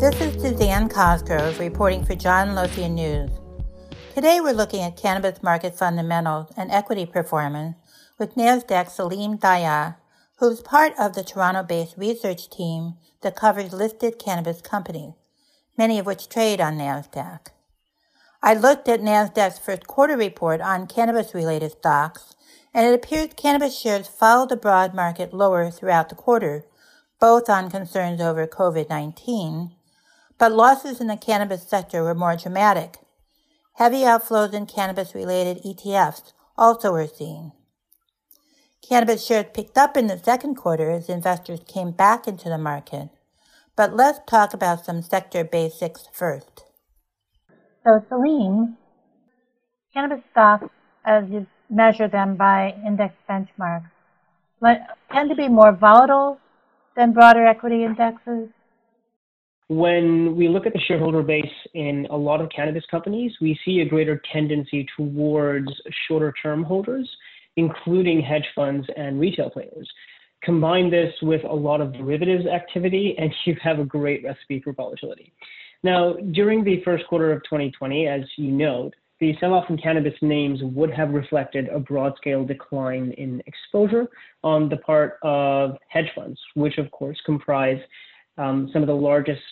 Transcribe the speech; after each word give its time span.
This 0.00 0.18
is 0.22 0.40
Suzanne 0.40 0.88
Cosgrove 0.88 1.60
reporting 1.60 2.06
for 2.06 2.14
John 2.14 2.54
Lothian 2.54 2.94
News. 2.94 3.30
Today 4.14 4.40
we're 4.40 4.54
looking 4.54 4.80
at 4.80 4.96
cannabis 4.96 5.42
market 5.42 5.76
fundamentals 5.76 6.50
and 6.56 6.70
equity 6.70 7.04
performance 7.04 7.76
with 8.18 8.34
NASDAQ 8.34 8.86
Saleem 8.86 9.38
Daya, 9.38 9.96
who's 10.38 10.62
part 10.62 10.94
of 10.98 11.12
the 11.14 11.22
Toronto-based 11.22 11.98
research 11.98 12.48
team 12.48 12.94
that 13.20 13.36
covers 13.36 13.74
listed 13.74 14.18
cannabis 14.18 14.62
companies, 14.62 15.12
many 15.76 15.98
of 15.98 16.06
which 16.06 16.30
trade 16.30 16.62
on 16.62 16.78
NASDAQ. 16.78 17.48
I 18.42 18.54
looked 18.54 18.88
at 18.88 19.02
NASDAQ's 19.02 19.58
first 19.58 19.86
quarter 19.86 20.16
report 20.16 20.62
on 20.62 20.86
cannabis-related 20.86 21.72
stocks, 21.72 22.36
and 22.72 22.86
it 22.86 22.94
appears 22.94 23.34
cannabis 23.36 23.78
shares 23.78 24.08
followed 24.08 24.48
the 24.48 24.56
broad 24.56 24.94
market 24.94 25.34
lower 25.34 25.70
throughout 25.70 26.08
the 26.08 26.14
quarter, 26.14 26.64
both 27.20 27.50
on 27.50 27.70
concerns 27.70 28.22
over 28.22 28.46
COVID-19, 28.46 29.72
but 30.40 30.52
losses 30.52 31.02
in 31.02 31.06
the 31.06 31.18
cannabis 31.18 31.62
sector 31.62 32.02
were 32.02 32.14
more 32.14 32.34
dramatic. 32.34 32.96
Heavy 33.74 33.98
outflows 33.98 34.54
in 34.54 34.64
cannabis-related 34.64 35.62
ETFs 35.62 36.32
also 36.56 36.92
were 36.92 37.06
seen. 37.06 37.52
Cannabis 38.82 39.24
shares 39.24 39.46
picked 39.52 39.76
up 39.76 39.98
in 39.98 40.06
the 40.06 40.18
second 40.18 40.54
quarter 40.54 40.90
as 40.90 41.10
investors 41.10 41.60
came 41.68 41.90
back 41.90 42.26
into 42.26 42.48
the 42.48 42.56
market. 42.56 43.10
But 43.76 43.94
let's 43.94 44.20
talk 44.26 44.54
about 44.54 44.84
some 44.84 45.02
sector 45.02 45.44
basics 45.44 46.08
first. 46.10 46.64
So, 47.84 48.02
Saleem, 48.10 48.76
cannabis 49.92 50.24
stocks, 50.32 50.68
as 51.04 51.28
you 51.28 51.46
measure 51.68 52.08
them 52.08 52.36
by 52.36 52.74
index 52.86 53.14
benchmarks, 53.28 53.90
tend 55.12 55.28
to 55.28 55.36
be 55.36 55.48
more 55.48 55.72
volatile 55.72 56.38
than 56.96 57.12
broader 57.12 57.46
equity 57.46 57.84
indexes? 57.84 58.48
When 59.70 60.36
we 60.36 60.48
look 60.48 60.66
at 60.66 60.72
the 60.72 60.80
shareholder 60.80 61.22
base 61.22 61.44
in 61.74 62.06
a 62.10 62.16
lot 62.16 62.40
of 62.40 62.50
cannabis 62.54 62.84
companies, 62.90 63.32
we 63.40 63.58
see 63.64 63.80
a 63.80 63.88
greater 63.88 64.20
tendency 64.32 64.86
towards 64.96 65.70
shorter 66.06 66.34
term 66.42 66.64
holders 66.64 67.08
including 67.56 68.20
hedge 68.20 68.46
funds 68.54 68.86
and 68.96 69.20
retail 69.20 69.50
players. 69.50 69.88
Combine 70.42 70.90
this 70.90 71.12
with 71.22 71.44
a 71.44 71.52
lot 71.52 71.80
of 71.80 71.92
derivatives 71.92 72.46
activity, 72.46 73.14
and 73.18 73.32
you 73.44 73.56
have 73.62 73.78
a 73.78 73.84
great 73.84 74.24
recipe 74.24 74.60
for 74.60 74.72
volatility. 74.72 75.32
Now, 75.82 76.14
during 76.32 76.64
the 76.64 76.82
first 76.84 77.06
quarter 77.06 77.32
of 77.32 77.42
2020, 77.44 78.06
as 78.06 78.22
you 78.36 78.50
note, 78.50 78.94
the 79.18 79.34
sell-off 79.38 79.68
in 79.68 79.76
cannabis 79.76 80.14
names 80.22 80.60
would 80.62 80.90
have 80.90 81.10
reflected 81.10 81.68
a 81.68 81.78
broad-scale 81.78 82.46
decline 82.46 83.12
in 83.18 83.42
exposure 83.46 84.08
on 84.42 84.70
the 84.70 84.78
part 84.78 85.18
of 85.22 85.76
hedge 85.88 86.10
funds, 86.14 86.40
which 86.54 86.78
of 86.78 86.90
course 86.90 87.18
comprise 87.26 87.78
um, 88.40 88.70
some 88.72 88.82
of 88.82 88.88
the 88.88 88.94
largest 88.94 89.42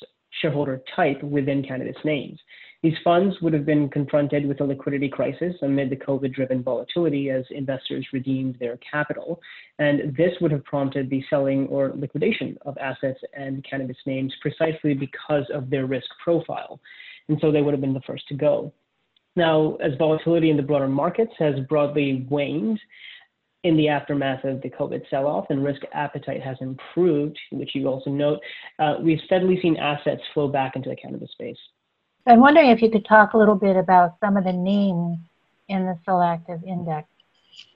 shareholder 0.41 0.83
type 0.97 1.23
within 1.23 1.63
cannabis 1.63 1.97
names. 2.05 2.39
These 2.83 2.95
funds 3.03 3.35
would 3.43 3.53
have 3.55 3.67
been 3.67 3.89
confronted 3.89 4.47
with 4.47 4.61
a 4.61 4.65
liquidity 4.65 5.09
crisis 5.09 5.55
amid 5.63 5.91
the 5.91 5.97
COVID 5.97 6.33
driven 6.33 6.63
volatility 6.63 7.29
as 7.29 7.45
investors 7.51 8.07
redeemed 8.13 8.57
their 8.61 8.79
capital. 8.79 9.41
And 9.81 10.17
this 10.17 10.33
would 10.41 10.53
have 10.53 10.65
prompted 10.65 11.11
the 11.11 11.25
selling 11.29 11.67
or 11.67 11.93
liquidation 11.97 12.57
of 12.65 12.79
assets 12.79 13.19
and 13.37 13.67
cannabis 13.69 13.97
names 14.07 14.33
precisely 14.41 14.95
because 14.95 15.45
of 15.53 15.71
their 15.71 15.87
risk 15.87 16.07
profile. 16.23 16.79
And 17.29 17.37
so 17.41 17.51
they 17.51 17.63
would 17.63 17.75
have 17.75 17.81
been 17.81 17.95
the 17.95 18.01
first 18.07 18.29
to 18.29 18.35
go. 18.35 18.73
Now, 19.35 19.77
as 19.77 19.93
volatility 19.99 20.51
in 20.51 20.57
the 20.57 20.63
broader 20.63 20.89
markets 20.89 21.33
has 21.39 21.59
broadly 21.69 22.27
waned, 22.31 22.81
in 23.65 23.77
the 23.77 23.89
aftermath 23.89 24.45
of 24.45 24.63
the 24.63 24.71
COVID 24.71 25.09
sell-off 25.11 25.47
and 25.51 25.65
risk 25.65 25.83
appetite 25.93 26.43
has 26.43 26.57
improved, 26.61 27.39
which 27.51 27.75
you 27.75 27.89
also 27.89 28.11
note, 28.11 28.41
uh, 28.79 28.97
we've 29.03 29.21
steadily 29.25 29.61
seen 29.61 29.77
assets 29.77 30.23
flow 30.33 30.49
back 30.49 30.77
into 30.77 30.89
the 30.89 30.97
cannabis 30.97 31.31
space. 31.33 31.59
I'm 32.27 32.41
wondering 32.41 32.71
if 32.71 32.83
you 32.83 32.91
could 32.91 33.07
talk 33.07 33.33
a 33.33 33.39
little 33.39 33.55
bit 33.55 33.77
about 33.77 34.17
some 34.21 34.37
of 34.37 34.45
the 34.45 34.53
names 34.53 35.19
in 35.69 35.87
the 35.87 35.99
Solactive 36.07 36.63
Index. 36.67 37.09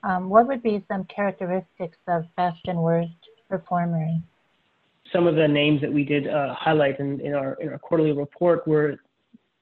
Um, 0.03 0.29
what 0.29 0.47
would 0.47 0.63
be 0.63 0.83
some 0.87 1.03
characteristics 1.05 1.97
of 2.07 2.23
best 2.37 2.59
and 2.67 2.77
worst 2.77 3.11
performers? 3.49 4.21
Some 5.11 5.27
of 5.27 5.35
the 5.35 5.47
names 5.47 5.81
that 5.81 5.91
we 5.91 6.05
did 6.05 6.27
uh, 6.27 6.53
highlight 6.53 6.99
in, 6.99 7.19
in, 7.19 7.33
our, 7.33 7.55
in 7.55 7.69
our 7.69 7.77
quarterly 7.77 8.13
report 8.13 8.65
were 8.67 8.97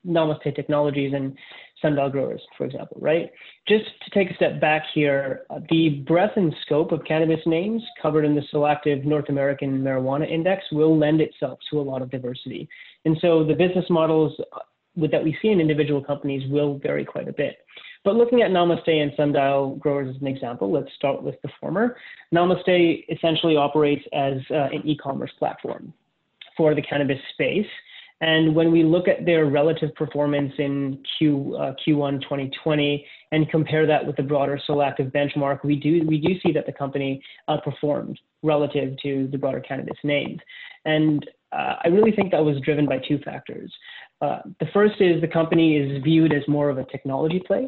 Namaste 0.06 0.56
Technologies 0.56 1.14
and 1.14 1.38
Sundial 1.82 2.10
Growers, 2.10 2.42
for 2.58 2.66
example, 2.66 2.98
right? 3.00 3.32
Just 3.68 3.86
to 4.04 4.12
take 4.12 4.32
a 4.32 4.36
step 4.36 4.60
back 4.62 4.84
here, 4.94 5.42
uh, 5.50 5.60
the 5.70 6.04
breadth 6.08 6.38
and 6.38 6.54
scope 6.66 6.92
of 6.92 7.04
cannabis 7.06 7.40
names 7.46 7.82
covered 8.02 8.26
in 8.26 8.36
the 8.36 8.44
Solactive 8.54 9.06
North 9.06 9.30
American 9.30 9.82
Marijuana 9.82 10.30
Index 10.30 10.64
will 10.72 10.98
lend 10.98 11.22
itself 11.22 11.60
to 11.70 11.80
a 11.80 11.82
lot 11.82 12.02
of 12.02 12.10
diversity. 12.10 12.68
And 13.06 13.18
so 13.22 13.44
the 13.44 13.54
business 13.54 13.86
models 13.90 14.40
that 14.96 15.24
we 15.24 15.38
see 15.42 15.50
in 15.50 15.60
individual 15.60 16.04
companies 16.04 16.50
will 16.52 16.78
vary 16.80 17.06
quite 17.06 17.28
a 17.28 17.34
bit. 17.34 17.58
But 18.04 18.16
looking 18.16 18.42
at 18.42 18.52
Namaste 18.52 18.90
and 18.90 19.12
Sundial 19.16 19.76
Growers 19.76 20.16
as 20.16 20.22
an 20.22 20.28
example, 20.28 20.72
let's 20.72 20.94
start 20.96 21.22
with 21.22 21.36
the 21.44 21.50
former. 21.60 21.98
Namaste 22.34 23.06
essentially 23.10 23.56
operates 23.56 24.04
as 24.12 24.34
uh, 24.50 24.70
an 24.74 24.82
e-commerce 24.86 25.32
platform 25.38 25.94
for 26.58 26.74
the 26.74 26.82
cannabis 26.82 27.20
space. 27.34 27.68
And 28.22 28.56
when 28.56 28.72
we 28.72 28.84
look 28.84 29.08
at 29.08 29.26
their 29.26 29.46
relative 29.48 29.94
performance 29.96 30.54
in 30.60 31.04
Q, 31.18 31.56
uh, 31.60 31.74
Q1 31.86 32.22
2020 32.22 33.06
and 33.32 33.50
compare 33.50 33.88
that 33.88 34.06
with 34.06 34.16
the 34.16 34.24
broader 34.24 34.60
Solactive 34.70 35.12
benchmark, 35.12 35.64
we 35.64 35.76
do, 35.76 36.04
we 36.08 36.20
do 36.20 36.40
see 36.44 36.52
that 36.54 36.68
the 36.68 36.72
company 36.72 37.22
outperformed 37.50 38.16
relative 38.44 38.96
to 39.02 39.28
the 39.32 39.38
broader 39.40 39.60
candidates 39.60 40.00
names. 40.04 40.40
And 40.86 41.28
uh, 41.52 41.76
I 41.84 41.88
really 41.88 42.12
think 42.12 42.32
that 42.32 42.46
was 42.46 42.62
driven 42.62 42.86
by 42.86 43.00
two 43.00 43.18
factors. 43.26 43.74
Uh, 44.22 44.40
the 44.60 44.68
first 44.72 45.02
is 45.02 45.20
the 45.20 45.28
company 45.28 45.78
is 45.78 46.04
viewed 46.04 46.32
as 46.32 46.48
more 46.48 46.70
of 46.70 46.78
a 46.78 46.86
technology 46.86 47.42
play. 47.46 47.68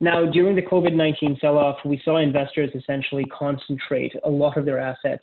Now, 0.00 0.24
during 0.24 0.56
the 0.56 0.62
COVID 0.62 0.94
19 0.94 1.36
sell 1.40 1.58
off, 1.58 1.76
we 1.84 2.00
saw 2.04 2.16
investors 2.16 2.70
essentially 2.74 3.24
concentrate 3.26 4.12
a 4.24 4.30
lot 4.30 4.56
of 4.56 4.64
their 4.64 4.80
assets 4.80 5.22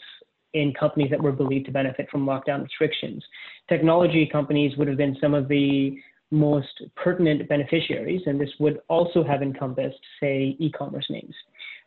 in 0.53 0.73
companies 0.73 1.09
that 1.11 1.21
were 1.21 1.31
believed 1.31 1.65
to 1.67 1.71
benefit 1.71 2.09
from 2.09 2.25
lockdown 2.25 2.63
restrictions. 2.63 3.23
Technology 3.67 4.27
companies 4.31 4.75
would 4.77 4.87
have 4.87 4.97
been 4.97 5.17
some 5.21 5.33
of 5.33 5.47
the 5.47 5.97
most 6.31 6.81
pertinent 6.95 7.47
beneficiaries, 7.49 8.21
and 8.25 8.39
this 8.39 8.49
would 8.59 8.79
also 8.87 9.23
have 9.23 9.41
encompassed, 9.41 9.99
say, 10.19 10.55
e 10.59 10.71
commerce 10.71 11.05
names. 11.09 11.33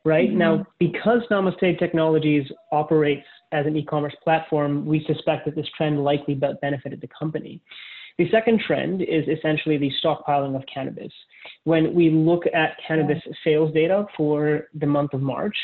Right 0.04 0.30
mm-hmm. 0.30 0.38
now, 0.38 0.66
because 0.78 1.20
Namaste 1.30 1.78
Technologies 1.78 2.46
operates 2.72 3.26
as 3.52 3.66
an 3.66 3.76
e 3.76 3.84
commerce 3.84 4.16
platform, 4.24 4.84
we 4.84 5.04
suspect 5.06 5.44
that 5.44 5.54
this 5.54 5.68
trend 5.76 6.02
likely 6.02 6.34
benefited 6.34 7.00
the 7.00 7.08
company. 7.08 7.60
The 8.18 8.30
second 8.30 8.60
trend 8.66 9.02
is 9.02 9.24
essentially 9.28 9.78
the 9.78 9.90
stockpiling 10.04 10.54
of 10.54 10.62
cannabis. 10.72 11.12
When 11.64 11.94
we 11.94 12.10
look 12.10 12.44
at 12.52 12.76
cannabis 12.86 13.22
sales 13.42 13.72
data 13.72 14.06
for 14.16 14.68
the 14.74 14.86
month 14.86 15.14
of 15.14 15.22
March, 15.22 15.56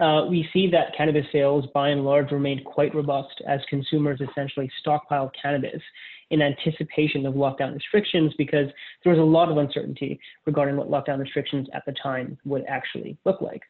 Uh, 0.00 0.26
we 0.28 0.48
see 0.52 0.70
that 0.70 0.96
cannabis 0.96 1.26
sales 1.32 1.64
by 1.74 1.88
and 1.88 2.04
large 2.04 2.30
remained 2.30 2.64
quite 2.64 2.94
robust 2.94 3.42
as 3.46 3.60
consumers 3.68 4.20
essentially 4.20 4.70
stockpiled 4.84 5.30
cannabis 5.40 5.82
in 6.30 6.42
anticipation 6.42 7.26
of 7.26 7.34
lockdown 7.34 7.74
restrictions 7.74 8.32
because 8.38 8.68
there 9.02 9.12
was 9.12 9.20
a 9.20 9.22
lot 9.22 9.50
of 9.50 9.56
uncertainty 9.56 10.20
regarding 10.46 10.76
what 10.76 10.90
lockdown 10.90 11.18
restrictions 11.18 11.66
at 11.72 11.84
the 11.86 11.94
time 12.00 12.38
would 12.44 12.64
actually 12.68 13.16
look 13.24 13.40
like. 13.40 13.62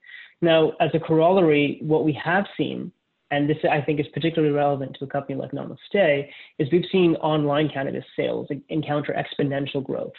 Now, 0.43 0.72
as 0.81 0.91
a 0.93 1.00
corollary, 1.00 1.78
what 1.83 2.05
we 2.05 2.12
have 2.22 2.45
seen 2.56 2.93
and 3.31 3.49
this 3.49 3.59
I 3.71 3.81
think 3.81 4.00
is 4.00 4.06
particularly 4.15 4.55
relevant 4.55 4.97
to 4.99 5.05
a 5.05 5.09
company 5.09 5.39
like 5.39 5.53
Namaste, 5.53 6.28
is 6.59 6.69
we've 6.72 6.84
seen 6.91 7.15
online 7.16 7.69
cannabis 7.69 8.05
sales 8.16 8.49
encounter 8.69 9.15
exponential 9.15 9.84
growth. 9.84 10.15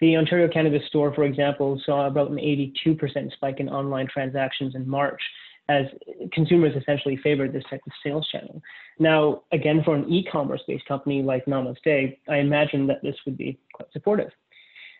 The 0.00 0.16
Ontario 0.16 0.48
Cannabis 0.48 0.86
Store, 0.88 1.14
for 1.14 1.24
example, 1.24 1.80
saw 1.84 2.06
about 2.06 2.30
an 2.30 2.36
82% 2.36 3.32
spike 3.32 3.60
in 3.60 3.68
online 3.68 4.08
transactions 4.08 4.74
in 4.74 4.88
March 4.88 5.20
as 5.70 5.86
consumers 6.32 6.74
essentially 6.76 7.16
favored 7.22 7.52
this 7.52 7.64
type 7.70 7.80
of 7.86 7.92
sales 8.04 8.26
channel. 8.30 8.60
Now, 8.98 9.42
again, 9.52 9.82
for 9.84 9.94
an 9.94 10.10
e-commerce 10.12 10.62
based 10.66 10.86
company 10.86 11.22
like 11.22 11.44
Namaste, 11.46 12.16
I 12.28 12.36
imagine 12.36 12.86
that 12.88 13.02
this 13.02 13.16
would 13.24 13.38
be 13.38 13.58
quite 13.72 13.92
supportive. 13.92 14.30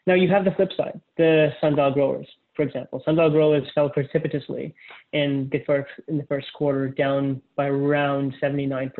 Now 0.06 0.14
you 0.14 0.28
have 0.30 0.44
the 0.44 0.52
flip 0.52 0.70
side, 0.76 1.00
the 1.16 1.50
sundial 1.60 1.92
growers 1.92 2.26
for 2.60 2.66
example, 2.66 3.00
sundial 3.06 3.30
growers 3.30 3.66
fell 3.74 3.88
precipitously 3.88 4.74
in 5.14 5.48
the 5.50 5.60
first 5.64 5.90
in 6.08 6.18
the 6.18 6.24
first 6.24 6.52
quarter, 6.52 6.88
down 6.88 7.40
by 7.56 7.66
around 7.66 8.34
79%. 8.42 8.92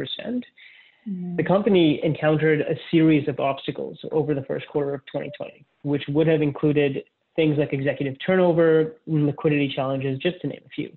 Mm. 1.07 1.37
The 1.37 1.45
company 1.45 2.01
encountered 2.03 2.63
a 2.63 2.75
series 2.91 3.29
of 3.29 3.39
obstacles 3.39 3.99
over 4.13 4.35
the 4.35 4.45
first 4.45 4.67
quarter 4.69 4.95
of 4.95 5.01
2020, 5.13 5.67
which 5.83 6.05
would 6.09 6.27
have 6.27 6.41
included 6.41 7.05
things 7.37 7.59
like 7.59 7.75
executive 7.75 8.17
turnover, 8.25 8.97
liquidity 9.07 9.71
challenges, 9.75 10.19
just 10.19 10.41
to 10.41 10.47
name 10.47 10.63
a 10.65 10.69
few. 10.71 10.91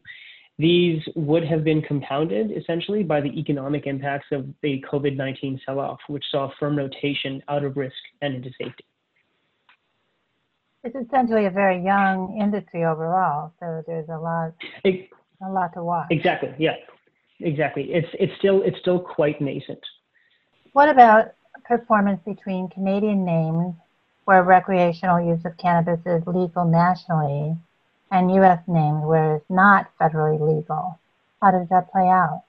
These 0.59 1.01
would 1.15 1.43
have 1.45 1.63
been 1.63 1.81
compounded 1.81 2.51
essentially 2.51 3.03
by 3.03 3.21
the 3.21 3.39
economic 3.39 3.87
impacts 3.87 4.27
of 4.31 4.47
the 4.61 4.83
COVID 4.91 5.15
19 5.15 5.59
sell 5.65 5.79
off, 5.79 5.99
which 6.07 6.23
saw 6.29 6.51
firm 6.59 6.77
rotation 6.77 7.41
out 7.47 7.63
of 7.63 7.75
risk 7.75 7.95
and 8.21 8.35
into 8.35 8.49
safety. 8.61 8.85
It's 10.83 10.95
essentially 10.95 11.45
a 11.45 11.49
very 11.49 11.81
young 11.83 12.37
industry 12.39 12.83
overall, 12.83 13.53
so 13.59 13.83
there's 13.87 14.09
a 14.09 14.17
lot, 14.17 14.53
it, 14.83 15.09
a 15.41 15.49
lot 15.49 15.73
to 15.73 15.83
watch. 15.83 16.07
Exactly. 16.11 16.53
Yeah. 16.59 16.75
Exactly. 17.39 17.91
It's 17.91 18.07
it's 18.19 18.33
still 18.37 18.61
it's 18.63 18.79
still 18.79 18.99
quite 18.99 19.41
nascent. 19.41 19.79
What 20.71 20.89
about 20.89 21.13
about 21.23 21.35
performance 21.65 22.19
between 22.25 22.69
Canadian 22.69 23.25
names 23.25 23.75
where 24.25 24.43
recreational 24.43 25.21
use 25.21 25.43
of 25.45 25.57
cannabis 25.57 25.99
is 26.05 26.23
legal 26.25 26.65
nationally 26.65 27.57
and 28.13 28.33
U.S. 28.35 28.59
names 28.67 29.03
where 29.03 29.35
it's 29.35 29.49
not 29.49 29.91
federally 29.99 30.39
legal? 30.39 30.97
How 31.41 31.51
does 31.51 31.67
that 31.69 31.91
play 31.91 32.07
out? 32.07 32.43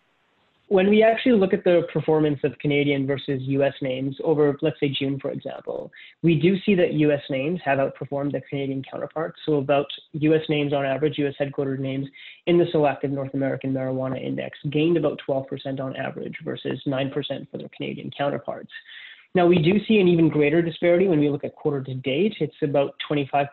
when 0.69 0.89
we 0.89 1.03
actually 1.03 1.39
look 1.39 1.53
at 1.53 1.63
the 1.63 1.87
performance 1.93 2.41
of 2.43 2.59
Canadian 2.59 3.07
versus 3.07 3.41
US 3.43 3.75
names 3.83 4.17
over, 4.25 4.57
let's 4.63 4.81
say, 4.81 4.89
June, 4.89 5.19
for 5.21 5.31
example, 5.31 5.93
we 6.23 6.37
do 6.37 6.57
see 6.65 6.75
that 6.75 6.95
US 6.95 7.21
names 7.29 7.61
have 7.65 7.79
outperformed 7.79 8.33
their 8.33 8.43
Canadian 8.49 8.83
counterparts. 8.91 9.39
So, 9.45 9.57
about 9.57 9.87
US 10.13 10.43
names 10.49 10.73
on 10.73 10.87
average, 10.87 11.19
US 11.19 11.35
headquartered 11.39 11.81
names 11.81 12.09
in 12.47 12.59
the 12.59 12.65
Solactive 12.65 13.11
North 13.11 13.35
American 13.35 13.73
marijuana 13.73 14.23
index 14.23 14.59
gained 14.71 14.97
about 14.97 15.21
12% 15.29 15.81
on 15.81 15.97
average 15.97 16.37
versus 16.45 16.81
9% 16.87 17.13
for 17.51 17.59
their 17.59 17.71
Canadian 17.77 18.11
counterparts. 18.17 18.73
Now, 19.35 19.47
we 19.47 19.59
do 19.59 19.85
see 19.87 19.99
an 19.99 20.09
even 20.09 20.29
greater 20.29 20.63
disparity 20.63 21.09
when 21.09 21.21
we 21.21 21.29
look 21.29 21.45
at 21.45 21.57
quarter 21.57 21.83
to 21.83 21.95
date. 21.95 22.37
It's 22.41 22.55
about 22.63 22.95
25% 23.11 23.49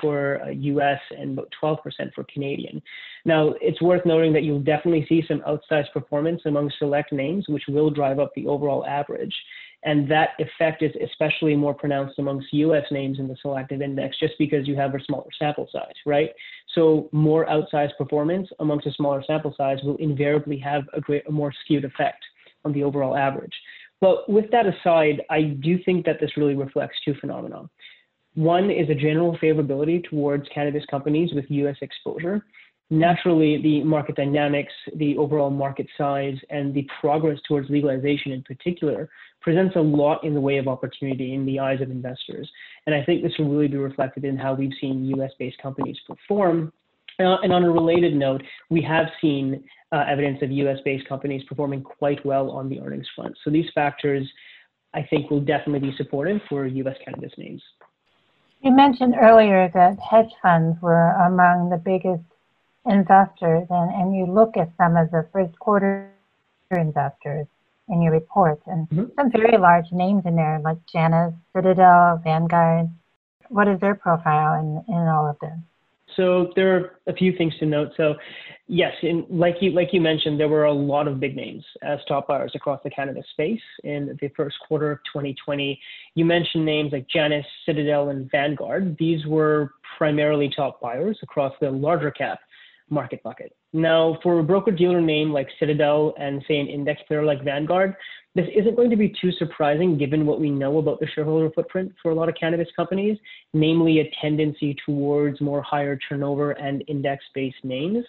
for 0.00 0.40
US 0.50 1.00
and 1.16 1.38
about 1.38 1.52
12% 1.62 1.78
for 2.14 2.24
Canadian. 2.24 2.82
Now, 3.24 3.54
it's 3.60 3.82
worth 3.82 4.04
noting 4.06 4.32
that 4.34 4.42
you'll 4.42 4.60
definitely 4.60 5.06
see 5.08 5.24
some 5.26 5.40
outsized 5.40 5.92
performance 5.92 6.42
among 6.44 6.70
select 6.78 7.12
names, 7.12 7.46
which 7.48 7.64
will 7.68 7.90
drive 7.90 8.18
up 8.18 8.32
the 8.34 8.46
overall 8.46 8.86
average. 8.86 9.34
And 9.82 10.10
that 10.10 10.30
effect 10.38 10.82
is 10.82 10.92
especially 11.02 11.54
more 11.54 11.74
pronounced 11.74 12.18
amongst 12.18 12.52
US 12.52 12.84
names 12.90 13.18
in 13.18 13.28
the 13.28 13.36
Solactive 13.44 13.82
index, 13.82 14.18
just 14.18 14.34
because 14.38 14.66
you 14.66 14.74
have 14.76 14.94
a 14.94 15.04
smaller 15.04 15.28
sample 15.38 15.68
size, 15.70 15.94
right? 16.04 16.30
So 16.74 17.08
more 17.12 17.46
outsized 17.46 17.96
performance 17.96 18.48
amongst 18.58 18.86
a 18.86 18.92
smaller 18.92 19.22
sample 19.26 19.54
size 19.56 19.78
will 19.84 19.96
invariably 19.96 20.58
have 20.58 20.84
a, 20.92 21.00
great, 21.00 21.28
a 21.28 21.32
more 21.32 21.52
skewed 21.64 21.84
effect 21.84 22.24
on 22.64 22.72
the 22.72 22.82
overall 22.82 23.16
average. 23.16 23.54
But 24.00 24.28
with 24.28 24.50
that 24.50 24.66
aside, 24.66 25.22
I 25.30 25.42
do 25.42 25.78
think 25.84 26.04
that 26.04 26.20
this 26.20 26.36
really 26.36 26.54
reflects 26.54 26.98
two 27.04 27.14
phenomena. 27.20 27.68
One 28.36 28.70
is 28.70 28.90
a 28.90 28.94
general 28.94 29.36
favorability 29.38 30.04
towards 30.08 30.46
cannabis 30.54 30.84
companies 30.90 31.32
with 31.34 31.46
US 31.48 31.76
exposure. 31.80 32.44
Naturally, 32.90 33.60
the 33.62 33.82
market 33.82 34.14
dynamics, 34.14 34.72
the 34.94 35.16
overall 35.16 35.48
market 35.48 35.86
size, 35.96 36.36
and 36.50 36.74
the 36.74 36.86
progress 37.00 37.38
towards 37.48 37.70
legalization 37.70 38.32
in 38.32 38.42
particular 38.42 39.08
presents 39.40 39.74
a 39.76 39.80
lot 39.80 40.22
in 40.22 40.34
the 40.34 40.40
way 40.40 40.58
of 40.58 40.68
opportunity 40.68 41.32
in 41.32 41.46
the 41.46 41.58
eyes 41.58 41.80
of 41.80 41.90
investors. 41.90 42.48
And 42.84 42.94
I 42.94 43.02
think 43.02 43.22
this 43.22 43.32
will 43.38 43.48
really 43.48 43.68
be 43.68 43.78
reflected 43.78 44.24
in 44.24 44.36
how 44.36 44.52
we've 44.52 44.72
seen 44.82 45.06
US 45.16 45.32
based 45.38 45.56
companies 45.62 45.96
perform. 46.06 46.74
Uh, 47.18 47.38
and 47.42 47.54
on 47.54 47.64
a 47.64 47.70
related 47.70 48.14
note, 48.14 48.42
we 48.68 48.82
have 48.82 49.06
seen 49.22 49.64
uh, 49.92 50.04
evidence 50.06 50.42
of 50.42 50.50
US 50.50 50.78
based 50.84 51.08
companies 51.08 51.42
performing 51.48 51.82
quite 51.82 52.24
well 52.26 52.50
on 52.50 52.68
the 52.68 52.80
earnings 52.80 53.06
front. 53.16 53.34
So 53.44 53.50
these 53.50 53.70
factors, 53.74 54.28
I 54.92 55.02
think, 55.08 55.30
will 55.30 55.40
definitely 55.40 55.88
be 55.88 55.96
supportive 55.96 56.42
for 56.50 56.66
US 56.66 56.96
cannabis 57.02 57.32
names. 57.38 57.62
You 58.66 58.72
mentioned 58.72 59.14
earlier 59.16 59.70
that 59.74 59.96
hedge 60.00 60.32
funds 60.42 60.82
were 60.82 61.10
among 61.24 61.70
the 61.70 61.76
biggest 61.76 62.24
investors, 62.84 63.64
and, 63.70 63.94
and 63.94 64.16
you 64.16 64.26
look 64.26 64.56
at 64.56 64.72
some 64.76 64.96
of 64.96 65.08
the 65.12 65.24
first 65.32 65.56
quarter 65.60 66.10
investors 66.72 67.46
in 67.88 68.02
your 68.02 68.10
reports, 68.10 68.62
and 68.66 68.88
mm-hmm. 68.88 69.04
some 69.14 69.30
very 69.30 69.56
large 69.56 69.92
names 69.92 70.24
in 70.26 70.34
there, 70.34 70.58
like 70.64 70.78
Janus, 70.92 71.32
Citadel, 71.54 72.20
Vanguard. 72.24 72.88
What 73.50 73.68
is 73.68 73.78
their 73.78 73.94
profile 73.94 74.58
in, 74.58 74.82
in 74.92 75.00
all 75.06 75.30
of 75.30 75.38
this? 75.38 75.56
So 76.16 76.52
there 76.56 76.74
are 76.74 76.98
a 77.06 77.14
few 77.14 77.36
things 77.36 77.52
to 77.58 77.66
note. 77.66 77.90
So 77.96 78.14
yes, 78.66 78.92
in, 79.02 79.26
like 79.28 79.56
you 79.60 79.70
like 79.70 79.88
you 79.92 80.00
mentioned, 80.00 80.40
there 80.40 80.48
were 80.48 80.64
a 80.64 80.72
lot 80.72 81.06
of 81.06 81.20
big 81.20 81.36
names 81.36 81.64
as 81.82 81.98
top 82.08 82.26
buyers 82.26 82.52
across 82.54 82.80
the 82.82 82.90
cannabis 82.90 83.26
space 83.30 83.60
in 83.84 84.16
the 84.20 84.28
first 84.36 84.56
quarter 84.66 84.92
of 84.92 84.98
2020. 85.12 85.78
You 86.14 86.24
mentioned 86.24 86.64
names 86.64 86.92
like 86.92 87.06
Janus, 87.08 87.46
Citadel, 87.64 88.08
and 88.08 88.30
Vanguard. 88.30 88.96
These 88.98 89.26
were 89.26 89.72
primarily 89.98 90.50
top 90.54 90.80
buyers 90.80 91.18
across 91.22 91.52
the 91.60 91.70
larger 91.70 92.10
cap 92.10 92.40
market 92.88 93.22
bucket. 93.22 93.54
Now, 93.76 94.18
for 94.22 94.38
a 94.38 94.42
broker 94.42 94.70
dealer 94.70 95.02
name 95.02 95.34
like 95.34 95.48
Citadel 95.58 96.14
and 96.18 96.42
say 96.48 96.58
an 96.58 96.66
index 96.66 97.02
player 97.06 97.22
like 97.22 97.44
Vanguard, 97.44 97.94
this 98.34 98.46
isn't 98.56 98.74
going 98.74 98.88
to 98.88 98.96
be 98.96 99.14
too 99.20 99.30
surprising 99.32 99.98
given 99.98 100.24
what 100.24 100.40
we 100.40 100.48
know 100.48 100.78
about 100.78 100.98
the 100.98 101.06
shareholder 101.14 101.50
footprint 101.50 101.92
for 102.02 102.10
a 102.10 102.14
lot 102.14 102.30
of 102.30 102.34
cannabis 102.40 102.68
companies, 102.74 103.18
namely 103.52 104.00
a 104.00 104.10
tendency 104.18 104.74
towards 104.86 105.42
more 105.42 105.60
higher 105.60 105.98
turnover 106.08 106.52
and 106.52 106.84
index 106.88 107.22
based 107.34 107.62
names. 107.64 108.02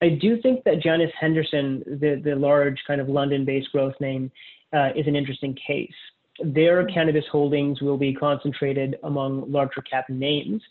I 0.00 0.08
do 0.18 0.40
think 0.40 0.64
that 0.64 0.80
Janus 0.80 1.12
Henderson, 1.20 1.82
the, 1.86 2.18
the 2.24 2.34
large 2.34 2.78
kind 2.86 2.98
of 2.98 3.10
London 3.10 3.44
based 3.44 3.70
growth 3.70 3.94
name, 4.00 4.32
uh, 4.72 4.92
is 4.96 5.06
an 5.06 5.14
interesting 5.14 5.54
case. 5.66 5.92
Their 6.42 6.86
cannabis 6.86 7.26
holdings 7.30 7.82
will 7.82 7.98
be 7.98 8.14
concentrated 8.14 8.96
among 9.02 9.52
larger 9.52 9.82
cap 9.82 10.08
names 10.08 10.62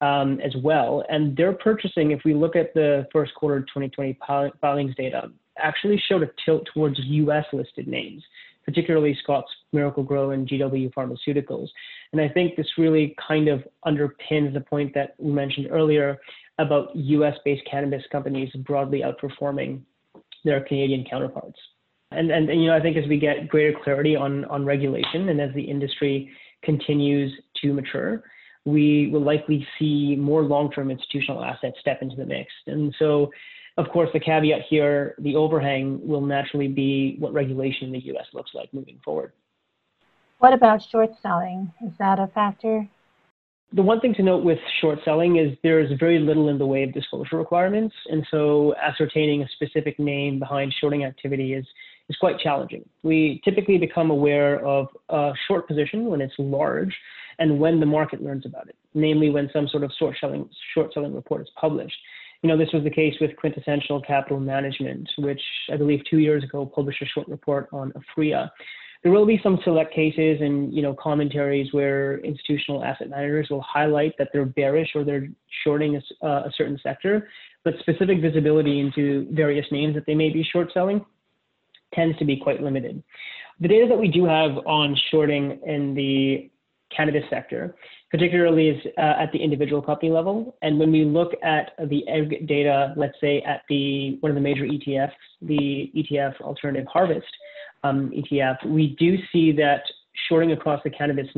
um, 0.00 0.40
as 0.40 0.54
well. 0.62 1.04
And 1.08 1.36
their 1.36 1.52
purchasing, 1.52 2.10
if 2.10 2.20
we 2.24 2.34
look 2.34 2.56
at 2.56 2.72
the 2.74 3.06
first 3.12 3.34
quarter 3.34 3.60
2020 3.60 4.18
filings 4.60 4.94
data, 4.96 5.30
actually 5.58 6.02
showed 6.08 6.22
a 6.22 6.30
tilt 6.44 6.66
towards 6.72 6.98
US 6.98 7.44
listed 7.52 7.86
names, 7.86 8.22
particularly 8.64 9.16
Scotts 9.22 9.50
Miracle-Gro 9.72 10.30
and 10.30 10.48
GW 10.48 10.92
Pharmaceuticals. 10.94 11.68
And 12.12 12.20
I 12.20 12.28
think 12.28 12.56
this 12.56 12.66
really 12.78 13.14
kind 13.26 13.48
of 13.48 13.62
underpins 13.84 14.54
the 14.54 14.60
point 14.60 14.94
that 14.94 15.14
we 15.18 15.32
mentioned 15.32 15.68
earlier 15.70 16.18
about 16.58 16.94
US 16.94 17.36
based 17.44 17.62
cannabis 17.70 18.02
companies 18.10 18.50
broadly 18.66 19.02
outperforming 19.02 19.80
their 20.44 20.62
Canadian 20.62 21.04
counterparts. 21.08 21.58
And, 22.12 22.30
and, 22.30 22.50
and, 22.50 22.60
you 22.60 22.68
know, 22.68 22.76
I 22.76 22.80
think 22.80 22.96
as 22.96 23.08
we 23.08 23.18
get 23.18 23.48
greater 23.48 23.78
clarity 23.84 24.16
on, 24.16 24.44
on 24.46 24.64
regulation 24.64 25.28
and 25.28 25.40
as 25.40 25.54
the 25.54 25.62
industry 25.62 26.30
continues 26.62 27.32
to 27.62 27.72
mature, 27.72 28.24
we 28.64 29.08
will 29.10 29.22
likely 29.22 29.66
see 29.78 30.16
more 30.16 30.42
long-term 30.42 30.90
institutional 30.90 31.42
assets 31.44 31.78
step 31.80 32.02
into 32.02 32.16
the 32.16 32.26
mix. 32.26 32.52
And 32.66 32.94
so 32.98 33.30
of 33.80 33.88
course, 33.88 34.10
the 34.12 34.20
caveat 34.20 34.62
here, 34.68 35.14
the 35.18 35.36
overhang 35.36 36.06
will 36.06 36.20
naturally 36.20 36.68
be 36.68 37.16
what 37.18 37.32
regulation 37.32 37.86
in 37.86 37.92
the 37.92 38.04
US 38.12 38.26
looks 38.34 38.50
like 38.54 38.72
moving 38.74 38.98
forward. 39.04 39.32
What 40.38 40.52
about 40.52 40.82
short 40.90 41.10
selling? 41.22 41.72
Is 41.84 41.92
that 41.98 42.18
a 42.18 42.26
factor? 42.28 42.86
The 43.72 43.82
one 43.82 44.00
thing 44.00 44.14
to 44.14 44.22
note 44.22 44.44
with 44.44 44.58
short 44.80 44.98
selling 45.04 45.36
is 45.36 45.56
there 45.62 45.80
is 45.80 45.90
very 46.00 46.18
little 46.18 46.48
in 46.48 46.58
the 46.58 46.66
way 46.66 46.82
of 46.82 46.92
disclosure 46.92 47.36
requirements. 47.36 47.94
And 48.10 48.26
so 48.30 48.74
ascertaining 48.82 49.42
a 49.42 49.48
specific 49.48 49.98
name 49.98 50.38
behind 50.38 50.74
shorting 50.80 51.04
activity 51.04 51.54
is, 51.54 51.64
is 52.08 52.16
quite 52.16 52.38
challenging. 52.40 52.84
We 53.02 53.40
typically 53.44 53.78
become 53.78 54.10
aware 54.10 54.64
of 54.64 54.88
a 55.08 55.32
short 55.46 55.68
position 55.68 56.06
when 56.06 56.20
it's 56.20 56.34
large 56.38 56.94
and 57.40 57.58
when 57.58 57.80
the 57.80 57.86
market 57.86 58.22
learns 58.22 58.46
about 58.46 58.68
it, 58.68 58.76
namely 58.94 59.30
when 59.30 59.50
some 59.52 59.66
sort 59.66 59.82
of 59.82 59.90
short 59.98 60.16
selling, 60.20 60.48
short 60.74 60.94
selling 60.94 61.14
report 61.14 61.42
is 61.42 61.48
published 61.60 61.96
you 62.42 62.48
know, 62.48 62.56
this 62.56 62.72
was 62.72 62.84
the 62.84 62.90
case 62.90 63.14
with 63.20 63.36
Quintessential 63.36 64.00
Capital 64.00 64.40
Management, 64.40 65.08
which 65.18 65.42
I 65.70 65.76
believe 65.76 66.00
two 66.08 66.18
years 66.18 66.42
ago 66.42 66.64
published 66.64 67.02
a 67.02 67.06
short 67.06 67.28
report 67.28 67.68
on 67.72 67.92
Aphria. 67.92 68.50
There 69.02 69.12
will 69.12 69.26
be 69.26 69.40
some 69.42 69.58
select 69.64 69.94
cases 69.94 70.38
and 70.40 70.72
you 70.74 70.82
know 70.82 70.94
commentaries 70.94 71.72
where 71.72 72.18
institutional 72.18 72.84
asset 72.84 73.08
managers 73.08 73.48
will 73.50 73.62
highlight 73.62 74.14
that 74.18 74.28
they're 74.32 74.44
bearish 74.44 74.90
or 74.94 75.04
they're 75.04 75.28
shorting 75.64 75.96
a, 75.96 76.26
uh, 76.26 76.44
a 76.46 76.52
certain 76.56 76.78
sector, 76.82 77.28
but 77.64 77.74
specific 77.80 78.20
visibility 78.20 78.80
into 78.80 79.26
various 79.32 79.66
names 79.70 79.94
that 79.94 80.04
they 80.06 80.14
may 80.14 80.30
be 80.30 80.42
short 80.42 80.70
selling 80.72 81.04
tends 81.94 82.16
to 82.18 82.24
be 82.24 82.36
quite 82.36 82.62
limited. 82.62 83.02
The 83.60 83.68
data 83.68 83.86
that 83.88 83.98
we 83.98 84.08
do 84.08 84.24
have 84.24 84.52
on 84.66 84.96
shorting 85.10 85.60
in 85.66 85.94
the 85.94 86.50
cannabis 86.94 87.24
sector 87.30 87.74
particularly 88.10 88.68
is 88.68 88.86
uh, 88.98 89.14
at 89.20 89.30
the 89.32 89.38
individual 89.38 89.80
company 89.80 90.10
level. 90.10 90.56
And 90.62 90.78
when 90.78 90.90
we 90.90 91.04
look 91.04 91.32
at 91.44 91.72
the 91.88 92.06
aggregate 92.08 92.46
data, 92.46 92.92
let's 92.96 93.14
say 93.20 93.40
at 93.42 93.62
the 93.68 94.16
one 94.20 94.30
of 94.30 94.34
the 94.34 94.40
major 94.40 94.64
ETFs, 94.64 95.12
the 95.42 95.90
ETF 95.96 96.40
Alternative 96.40 96.86
Harvest 96.92 97.26
um, 97.84 98.10
ETF, 98.10 98.66
we 98.66 98.96
do 98.98 99.16
see 99.32 99.52
that 99.52 99.82
shorting 100.28 100.52
across 100.52 100.82
the 100.82 100.90
cannabis 100.90 101.28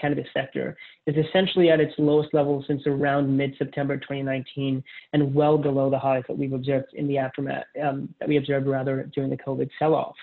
cannabis 0.00 0.26
sector 0.32 0.76
is 1.06 1.14
essentially 1.16 1.70
at 1.70 1.80
its 1.80 1.92
lowest 1.98 2.32
level 2.32 2.64
since 2.66 2.82
around 2.86 3.36
mid-September 3.36 3.98
2019, 3.98 4.82
and 5.12 5.34
well 5.34 5.58
below 5.58 5.90
the 5.90 5.98
highs 5.98 6.24
that 6.28 6.36
we've 6.36 6.54
observed 6.54 6.86
in 6.94 7.06
the 7.06 7.18
aftermath 7.18 7.64
um, 7.84 8.12
that 8.18 8.28
we 8.28 8.38
observed 8.38 8.66
rather 8.66 9.08
during 9.14 9.28
the 9.28 9.36
COVID 9.36 9.68
sell-off. 9.78 10.16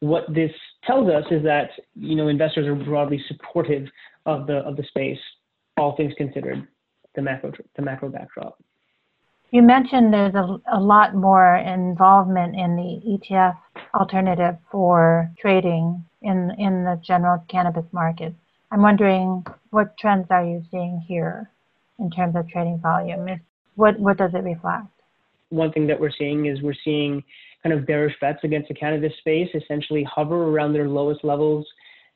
What 0.00 0.24
this 0.32 0.50
tells 0.84 1.10
us 1.10 1.24
is 1.30 1.42
that 1.44 1.70
you 1.94 2.16
know 2.16 2.28
investors 2.28 2.66
are 2.66 2.74
broadly 2.74 3.22
supportive 3.28 3.86
of 4.26 4.46
the 4.46 4.58
of 4.58 4.76
the 4.76 4.84
space, 4.84 5.18
all 5.76 5.96
things 5.96 6.12
considered, 6.16 6.66
the 7.14 7.22
macro 7.22 7.52
the 7.76 7.82
macro 7.82 8.08
backdrop. 8.08 8.58
You 9.50 9.62
mentioned 9.62 10.12
there's 10.12 10.34
a, 10.34 10.60
a 10.72 10.80
lot 10.80 11.14
more 11.14 11.56
involvement 11.56 12.54
in 12.54 12.76
the 12.76 13.18
ETF 13.18 13.56
alternative 13.94 14.56
for 14.70 15.30
trading 15.40 16.04
in 16.22 16.50
in 16.58 16.84
the 16.84 17.00
general 17.04 17.42
cannabis 17.48 17.86
market. 17.92 18.34
I'm 18.70 18.82
wondering 18.82 19.44
what 19.70 19.96
trends 19.98 20.28
are 20.30 20.44
you 20.44 20.62
seeing 20.70 21.02
here 21.06 21.50
in 21.98 22.10
terms 22.10 22.36
of 22.36 22.48
trading 22.48 22.78
volume? 22.78 23.28
What 23.74 23.98
what 23.98 24.16
does 24.16 24.32
it 24.34 24.44
reflect? 24.44 24.86
One 25.48 25.72
thing 25.72 25.86
that 25.88 25.98
we're 25.98 26.12
seeing 26.16 26.46
is 26.46 26.62
we're 26.62 26.74
seeing 26.84 27.24
kind 27.62 27.72
of 27.72 27.86
bearish 27.86 28.14
bets 28.20 28.40
against 28.42 28.68
the 28.68 28.74
cannabis 28.74 29.12
space 29.18 29.48
essentially 29.54 30.04
hover 30.04 30.48
around 30.48 30.72
their 30.72 30.88
lowest 30.88 31.24
levels 31.24 31.66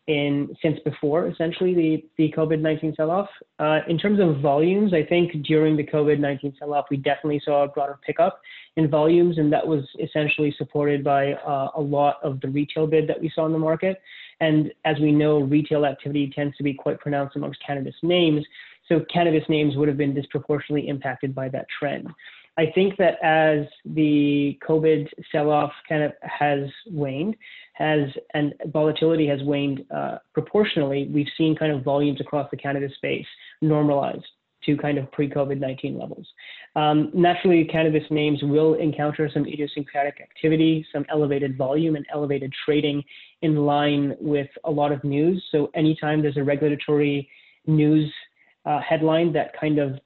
in 0.07 0.55
since 0.61 0.79
before 0.85 1.29
essentially 1.29 1.75
the, 1.75 2.05
the 2.19 2.33
COVID-19 2.37 2.95
sell-off. 2.97 3.29
Uh, 3.59 3.81
in 3.89 3.99
terms 3.99 4.21
of 4.21 4.41
volumes, 4.41 4.93
I 4.93 5.03
think 5.03 5.33
during 5.45 5.77
the 5.77 5.85
COVID-19 5.85 6.59
sell-off, 6.59 6.87
we 6.91 6.99
definitely 6.99 7.41
saw 7.43 7.65
a 7.65 7.69
broader 7.69 7.99
pickup 8.05 8.41
in 8.77 8.91
volumes, 8.91 9.39
and 9.39 9.53
that 9.53 9.67
was 9.67 9.85
essentially 10.03 10.55
supported 10.59 11.03
by 11.03 11.33
uh, 11.33 11.69
a 11.77 11.81
lot 11.81 12.17
of 12.23 12.41
the 12.41 12.49
retail 12.49 12.87
bid 12.87 13.09
that 13.09 13.21
we 13.21 13.33
saw 13.35 13.47
in 13.47 13.53
the 13.53 13.59
market. 13.59 14.03
And 14.41 14.73
as 14.85 14.99
we 15.01 15.11
know, 15.11 15.39
retail 15.39 15.87
activity 15.87 16.31
tends 16.35 16.55
to 16.59 16.63
be 16.63 16.75
quite 16.75 17.01
pronounced 17.01 17.37
amongst 17.37 17.65
cannabis 17.67 17.95
names, 18.03 18.45
so 18.89 19.01
cannabis 19.11 19.45
names 19.49 19.77
would 19.77 19.89
have 19.89 19.97
been 19.97 20.15
disproportionately 20.15 20.89
impacted 20.89 21.35
by 21.35 21.49
that 21.49 21.67
trend. 21.79 22.09
I 22.57 22.67
think 22.75 22.97
that 22.99 23.15
as 23.23 23.67
the 23.85 24.59
COVID 24.67 25.09
sell-off 25.33 25.73
kind 25.89 26.03
of 26.03 26.13
has 26.23 26.71
waned, 26.87 27.37
has 27.75 28.09
and 28.35 28.55
volatility 28.67 29.27
has 29.27 29.43
waned 29.43 29.85
uh, 29.95 30.19
proportionally, 30.33 31.09
we've 31.13 31.27
seen 31.37 31.57
kind 31.57 31.73
of 31.73 31.83
volumes 31.83 32.21
across 32.21 32.49
the 32.51 32.57
cannabis 32.57 32.95
space 32.95 33.27
normalize 33.63 34.23
to 34.67 34.77
kind 34.77 34.99
of 34.99 35.11
pre-COVID-19 35.13 35.99
levels. 35.99 36.27
Um, 36.77 37.11
naturally, 37.13 37.65
cannabis 37.65 38.05
names 38.11 38.39
will 38.43 38.75
encounter 38.75 39.29
some 39.33 39.47
idiosyncratic 39.47 40.21
activity, 40.21 40.87
some 40.93 41.05
elevated 41.11 41.59
volume 41.59 41.97
and 41.97 42.07
elevated 42.13 42.53
trading 42.65 43.03
in 43.43 43.57
line 43.57 44.15
with 44.21 44.49
a 44.65 44.71
lot 44.71 44.93
of 44.93 45.05
news. 45.05 45.45
So 45.51 45.71
anytime 45.75 46.23
there's 46.23 46.37
a 46.37 46.45
regulatory 46.45 47.29
news 47.67 48.13
uh, 48.65 48.81
headline 48.81 49.33
that 49.35 49.59
kind 49.59 49.79
of 49.79 49.99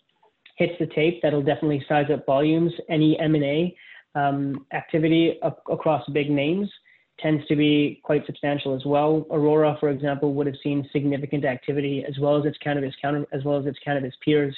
hits 0.58 0.74
the 0.80 0.86
tape, 0.86 1.22
that'll 1.22 1.42
definitely 1.42 1.84
size 1.88 2.06
up 2.12 2.26
volumes. 2.26 2.72
Any 2.88 3.18
M&A 3.20 3.76
um, 4.14 4.66
activity 4.72 5.38
across 5.42 6.06
big 6.10 6.30
names 6.30 6.68
tends 7.20 7.46
to 7.46 7.56
be 7.56 8.00
quite 8.04 8.26
substantial 8.26 8.74
as 8.74 8.84
well. 8.84 9.26
Aurora, 9.30 9.76
for 9.80 9.90
example, 9.90 10.34
would 10.34 10.46
have 10.46 10.56
seen 10.62 10.88
significant 10.92 11.44
activity 11.44 12.04
as 12.06 12.18
well 12.18 12.36
as 12.36 12.44
its 12.44 12.58
cannabis 12.58 12.94
counter, 13.00 13.26
as 13.32 13.44
well 13.44 13.58
as 13.58 13.66
its 13.66 13.78
cannabis 13.84 14.14
peers 14.24 14.56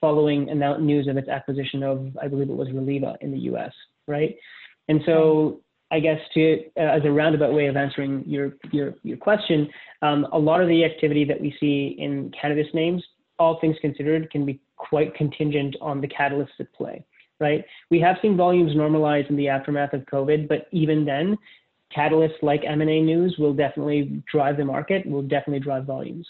following 0.00 0.46
news 0.80 1.08
of 1.08 1.16
its 1.16 1.28
acquisition 1.28 1.82
of, 1.82 2.16
I 2.20 2.26
believe 2.28 2.48
it 2.48 2.56
was 2.56 2.68
Reliva 2.72 3.16
in 3.20 3.32
the 3.32 3.38
U.S. 3.40 3.72
Right, 4.06 4.36
and 4.88 5.00
so 5.04 5.60
I 5.90 6.00
guess 6.00 6.18
to 6.34 6.64
uh, 6.76 6.80
as 6.80 7.02
a 7.04 7.10
roundabout 7.10 7.52
way 7.52 7.66
of 7.66 7.76
answering 7.76 8.24
your 8.26 8.54
your 8.72 8.94
your 9.02 9.16
question, 9.16 9.68
um, 10.02 10.26
a 10.32 10.38
lot 10.38 10.62
of 10.62 10.68
the 10.68 10.84
activity 10.84 11.24
that 11.24 11.40
we 11.40 11.54
see 11.60 11.96
in 11.98 12.32
cannabis 12.40 12.66
names, 12.72 13.02
all 13.40 13.58
things 13.58 13.76
considered, 13.80 14.30
can 14.30 14.46
be 14.46 14.60
quite 14.76 15.14
contingent 15.14 15.74
on 15.80 16.00
the 16.00 16.06
catalysts 16.06 16.60
at 16.60 16.72
play. 16.72 17.04
Right, 17.40 17.64
we 17.90 17.98
have 18.00 18.16
seen 18.20 18.36
volumes 18.36 18.76
normalize 18.76 19.28
in 19.30 19.36
the 19.36 19.48
aftermath 19.48 19.94
of 19.94 20.02
COVID, 20.02 20.46
but 20.46 20.66
even 20.72 21.06
then, 21.06 21.38
catalysts 21.96 22.42
like 22.42 22.62
M&A 22.66 23.00
news 23.00 23.36
will 23.38 23.54
definitely 23.54 24.22
drive 24.30 24.58
the 24.58 24.64
market, 24.64 25.06
will 25.06 25.22
definitely 25.22 25.60
drive 25.60 25.86
volumes. 25.86 26.28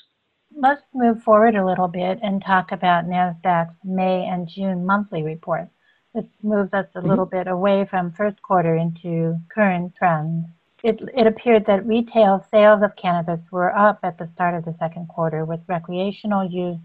Let's 0.57 0.83
move 0.95 1.21
forward 1.25 1.57
a 1.57 1.67
little 1.67 1.89
bit 1.89 2.21
and 2.23 2.43
talk 2.45 2.71
about 2.71 3.07
NASDAQ's 3.07 3.75
May 3.85 4.25
and 4.25 4.49
June 4.49 4.87
monthly 4.87 5.25
report. 5.25 5.69
This 6.15 6.25
moves 6.43 6.73
us 6.73 6.87
a 6.95 6.99
mm-hmm. 6.99 7.09
little 7.09 7.27
bit 7.27 7.47
away 7.47 7.87
from 7.89 8.13
first 8.13 8.41
quarter 8.43 8.77
into 8.77 9.37
current 9.53 9.93
trends. 9.97 10.47
It, 10.83 11.01
it 11.15 11.27
appeared 11.27 11.67
that 11.67 11.87
retail 11.87 12.45
sales 12.51 12.83
of 12.83 12.97
cannabis 12.97 13.41
were 13.53 13.77
up 13.77 14.01
at 14.03 14.19
the 14.19 14.29
start 14.35 14.55
of 14.55 14.65
the 14.65 14.75
second 14.79 15.09
quarter, 15.09 15.45
with 15.45 15.61
recreational 15.69 16.49
use 16.49 16.79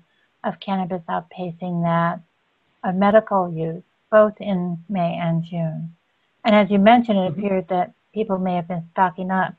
of 0.45 0.59
cannabis 0.59 1.01
outpacing 1.09 1.83
that 1.83 2.21
of 2.87 2.95
medical 2.95 3.51
use, 3.51 3.83
both 4.11 4.33
in 4.39 4.77
May 4.87 5.17
and 5.21 5.43
June. 5.43 5.93
And 6.45 6.55
as 6.55 6.69
you 6.69 6.79
mentioned, 6.79 7.17
it 7.17 7.31
mm-hmm. 7.31 7.39
appeared 7.39 7.67
that 7.69 7.93
people 8.13 8.37
may 8.37 8.55
have 8.55 8.67
been 8.67 8.87
stocking 8.91 9.31
up 9.31 9.55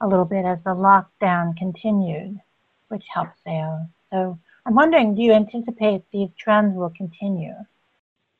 a 0.00 0.06
little 0.06 0.24
bit 0.24 0.44
as 0.44 0.58
the 0.64 0.70
lockdown 0.70 1.56
continued, 1.56 2.38
which 2.88 3.04
helped 3.14 3.36
sales. 3.44 3.86
So 4.10 4.38
I'm 4.66 4.74
wondering, 4.74 5.14
do 5.14 5.22
you 5.22 5.32
anticipate 5.32 6.02
these 6.12 6.28
trends 6.36 6.76
will 6.76 6.90
continue? 6.90 7.54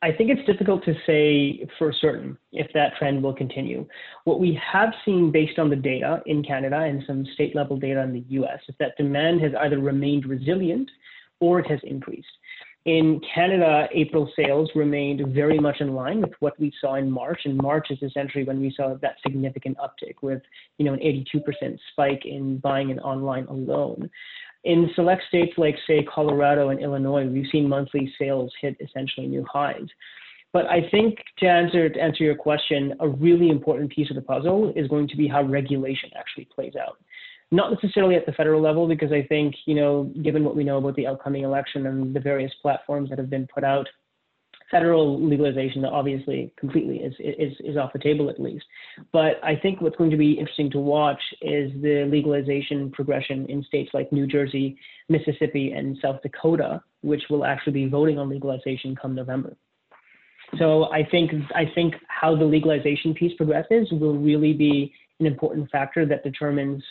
I 0.04 0.10
think 0.10 0.30
it's 0.30 0.44
difficult 0.44 0.84
to 0.84 0.96
say 1.06 1.64
for 1.78 1.92
certain 1.92 2.36
if 2.50 2.66
that 2.74 2.96
trend 2.96 3.22
will 3.22 3.32
continue. 3.32 3.86
What 4.24 4.40
we 4.40 4.60
have 4.72 4.92
seen 5.04 5.30
based 5.30 5.60
on 5.60 5.70
the 5.70 5.76
data 5.76 6.20
in 6.26 6.42
Canada 6.42 6.78
and 6.78 7.04
some 7.06 7.24
state 7.34 7.54
level 7.54 7.76
data 7.76 8.02
in 8.02 8.12
the 8.12 8.24
US 8.40 8.58
is 8.68 8.74
that 8.80 8.96
demand 8.96 9.40
has 9.42 9.52
either 9.60 9.78
remained 9.78 10.26
resilient 10.26 10.90
or 11.42 11.58
it 11.58 11.68
has 11.68 11.80
increased. 11.82 12.30
In 12.84 13.20
Canada, 13.34 13.88
April 13.92 14.30
sales 14.34 14.70
remained 14.74 15.34
very 15.34 15.58
much 15.58 15.80
in 15.80 15.94
line 15.94 16.20
with 16.20 16.32
what 16.40 16.58
we 16.58 16.72
saw 16.80 16.94
in 16.94 17.10
March, 17.10 17.42
and 17.44 17.56
March 17.56 17.88
is 17.90 17.98
essentially 18.02 18.44
when 18.44 18.60
we 18.60 18.72
saw 18.76 18.94
that 18.94 19.16
significant 19.24 19.76
uptick 19.78 20.14
with, 20.20 20.42
you 20.78 20.84
know, 20.84 20.94
an 20.94 21.00
82% 21.00 21.78
spike 21.92 22.22
in 22.24 22.58
buying 22.58 22.90
and 22.90 23.00
online 23.00 23.46
alone. 23.46 24.10
In 24.64 24.90
select 24.94 25.22
states 25.28 25.52
like, 25.56 25.76
say, 25.86 26.04
Colorado 26.04 26.70
and 26.70 26.80
Illinois, 26.80 27.26
we've 27.26 27.50
seen 27.52 27.68
monthly 27.68 28.12
sales 28.18 28.52
hit 28.60 28.76
essentially 28.80 29.26
new 29.26 29.44
highs. 29.52 29.86
But 30.52 30.66
I 30.66 30.88
think 30.90 31.18
to 31.38 31.46
answer 31.46 31.88
to 31.88 32.00
answer 32.00 32.24
your 32.24 32.34
question, 32.34 32.94
a 33.00 33.08
really 33.08 33.48
important 33.48 33.90
piece 33.90 34.10
of 34.10 34.16
the 34.16 34.22
puzzle 34.22 34.72
is 34.76 34.86
going 34.88 35.08
to 35.08 35.16
be 35.16 35.26
how 35.26 35.42
regulation 35.42 36.10
actually 36.16 36.46
plays 36.54 36.74
out 36.76 36.98
not 37.52 37.70
necessarily 37.70 38.16
at 38.16 38.26
the 38.26 38.32
federal 38.32 38.60
level, 38.60 38.88
because 38.88 39.12
I 39.12 39.22
think, 39.28 39.54
you 39.66 39.74
know, 39.74 40.10
given 40.22 40.42
what 40.42 40.56
we 40.56 40.64
know 40.64 40.78
about 40.78 40.96
the 40.96 41.06
upcoming 41.06 41.44
election 41.44 41.86
and 41.86 42.14
the 42.14 42.20
various 42.20 42.52
platforms 42.62 43.10
that 43.10 43.18
have 43.18 43.30
been 43.30 43.46
put 43.54 43.62
out, 43.62 43.86
federal 44.70 45.22
legalization 45.22 45.84
obviously 45.84 46.50
completely 46.58 46.96
is, 46.96 47.12
is, 47.20 47.52
is 47.60 47.76
off 47.76 47.92
the 47.92 47.98
table 47.98 48.30
at 48.30 48.40
least. 48.40 48.64
But 49.12 49.32
I 49.44 49.54
think 49.54 49.82
what's 49.82 49.96
going 49.96 50.10
to 50.10 50.16
be 50.16 50.32
interesting 50.32 50.70
to 50.70 50.78
watch 50.78 51.20
is 51.42 51.70
the 51.82 52.08
legalization 52.10 52.90
progression 52.90 53.44
in 53.46 53.62
states 53.64 53.90
like 53.92 54.10
New 54.10 54.26
Jersey, 54.26 54.78
Mississippi, 55.10 55.72
and 55.72 55.98
South 56.00 56.22
Dakota, 56.22 56.82
which 57.02 57.24
will 57.28 57.44
actually 57.44 57.74
be 57.74 57.86
voting 57.86 58.18
on 58.18 58.30
legalization 58.30 58.96
come 58.96 59.14
November. 59.14 59.54
So 60.58 60.90
I 60.90 61.06
think 61.10 61.32
I 61.54 61.64
think 61.74 61.94
how 62.08 62.34
the 62.34 62.44
legalization 62.44 63.14
piece 63.14 63.34
progresses 63.36 63.88
will 63.90 64.18
really 64.18 64.52
be 64.52 64.92
an 65.20 65.26
important 65.26 65.70
factor 65.70 66.04
that 66.06 66.22
determines 66.24 66.82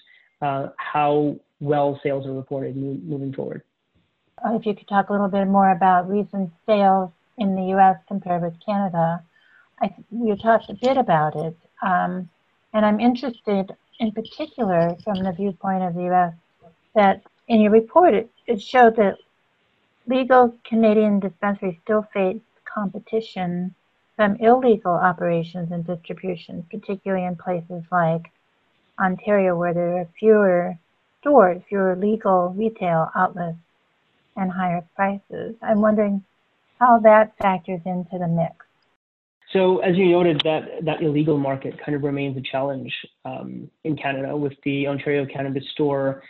uh, 0.42 0.70
how 0.78 1.36
well 1.60 2.00
sales 2.04 2.26
are 2.26 2.34
reported 2.34 2.76
moving 2.76 3.34
forward. 3.34 3.62
Uh, 4.44 4.56
if 4.56 4.66
you 4.66 4.74
could 4.74 4.88
talk 4.88 5.10
a 5.10 5.12
little 5.12 5.28
bit 5.28 5.46
more 5.46 5.72
about 5.72 6.10
recent 6.10 6.52
sales 6.66 7.12
in 7.38 7.56
the 7.56 7.64
U.S. 7.76 7.98
compared 8.08 8.42
with 8.42 8.54
Canada. 8.66 9.24
I, 9.82 9.94
you 10.12 10.36
talked 10.36 10.70
a 10.70 10.74
bit 10.74 10.98
about 10.98 11.36
it, 11.36 11.58
um, 11.82 12.30
and 12.74 12.86
I'm 12.86 13.00
interested 13.00 13.72
in 14.00 14.12
particular 14.12 14.96
from 15.04 15.24
the 15.24 15.32
viewpoint 15.32 15.84
of 15.84 15.96
the 15.96 16.04
U.S. 16.04 16.34
that 16.96 17.22
in 17.48 17.62
your 17.62 17.72
report 17.72 18.14
it, 18.14 18.30
it 18.48 18.62
showed 18.62 18.96
that 18.98 19.18
legal 20.08 20.56
Canadian 20.64 21.20
dispensaries 21.20 21.78
still 21.84 22.08
face 22.14 22.42
competition 22.66 23.74
from 24.16 24.36
illegal 24.38 24.94
operations 24.94 25.72
and 25.72 25.86
distribution, 25.86 26.66
particularly 26.70 27.26
in 27.26 27.36
places 27.36 27.84
like 27.92 28.32
Ontario 29.00 29.56
where 29.56 29.74
there 29.74 29.98
are 29.98 30.08
fewer 30.20 30.78
stores, 31.20 31.62
fewer 31.70 31.96
legal 31.96 32.54
retail 32.58 33.10
outlets, 33.16 33.58
and 34.36 34.52
higher 34.52 34.84
prices. 34.96 35.56
I'm 35.62 35.82
wondering 35.82 36.24
how 36.80 37.00
that 37.00 37.34
factors 37.38 37.82
into 37.86 38.18
the 38.18 38.28
mix. 38.28 38.56
So, 39.54 39.80
as 39.80 39.98
you 39.98 40.10
noted, 40.10 40.42
that 40.46 40.86
that 40.86 41.02
illegal 41.02 41.38
market 41.38 41.78
kind 41.84 41.96
of 41.96 42.04
remains 42.04 42.38
a 42.38 42.42
challenge 42.42 42.94
um, 43.26 43.70
in 43.84 43.98
Canada, 43.98 44.36
with 44.36 44.54
the 44.64 44.88
Ontario 44.88 45.26
Cannabis 45.26 45.64
Store 45.74 46.24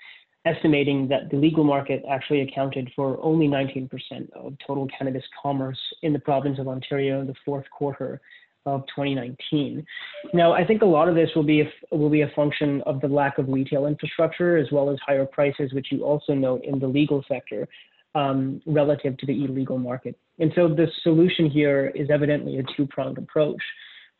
estimating 0.45 1.07
that 1.07 1.29
the 1.29 1.37
legal 1.37 1.63
market 1.63 2.03
actually 2.09 2.41
accounted 2.41 2.89
for 2.95 3.23
only 3.23 3.47
19% 3.47 3.87
of 4.33 4.55
total 4.65 4.87
cannabis 4.97 5.23
commerce 5.41 5.77
in 6.01 6.13
the 6.13 6.19
province 6.19 6.57
of 6.57 6.67
Ontario 6.67 7.21
in 7.21 7.27
the 7.27 7.35
fourth 7.45 7.65
quarter 7.69 8.19
of 8.65 8.81
2019. 8.87 9.85
Now, 10.33 10.53
I 10.53 10.65
think 10.65 10.81
a 10.81 10.85
lot 10.85 11.07
of 11.07 11.15
this 11.15 11.29
will 11.35 11.43
be 11.43 11.61
a, 11.61 11.95
will 11.95 12.09
be 12.09 12.21
a 12.21 12.31
function 12.35 12.81
of 12.85 13.01
the 13.01 13.07
lack 13.07 13.37
of 13.37 13.47
retail 13.49 13.87
infrastructure 13.87 14.57
as 14.57 14.67
well 14.71 14.89
as 14.89 14.97
higher 15.05 15.25
prices, 15.25 15.73
which 15.73 15.87
you 15.91 16.03
also 16.03 16.33
note 16.33 16.63
in 16.63 16.79
the 16.79 16.87
legal 16.87 17.23
sector 17.27 17.67
um, 18.15 18.61
relative 18.65 19.17
to 19.17 19.25
the 19.25 19.45
illegal 19.45 19.77
market. 19.77 20.17
And 20.39 20.51
so 20.55 20.67
the 20.67 20.87
solution 21.03 21.49
here 21.49 21.91
is 21.95 22.09
evidently 22.09 22.57
a 22.59 22.63
two-pronged 22.75 23.17
approach. 23.17 23.61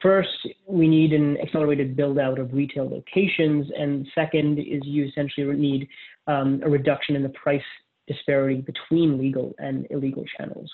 First, 0.02 0.48
we 0.66 0.88
need 0.88 1.14
an 1.14 1.38
accelerated 1.38 1.96
build 1.96 2.18
out 2.18 2.40
of 2.40 2.54
retail 2.54 2.90
locations, 2.90 3.68
and 3.78 4.08
second 4.16 4.58
is 4.58 4.82
you 4.84 5.06
essentially 5.06 5.56
need 5.56 5.88
um, 6.26 6.62
a 6.64 6.70
reduction 6.70 7.16
in 7.16 7.22
the 7.22 7.30
price 7.30 7.62
disparity 8.08 8.62
between 8.62 9.20
legal 9.20 9.54
and 9.60 9.86
illegal 9.92 10.26
channels. 10.38 10.72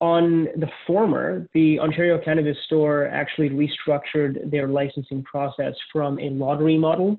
On 0.00 0.44
the 0.56 0.68
former, 0.86 1.48
the 1.54 1.80
Ontario 1.80 2.20
Cannabis 2.22 2.56
Store 2.66 3.06
actually 3.06 3.48
restructured 3.48 4.50
their 4.50 4.68
licensing 4.68 5.22
process 5.22 5.74
from 5.90 6.18
a 6.18 6.28
lottery 6.30 6.76
model, 6.76 7.18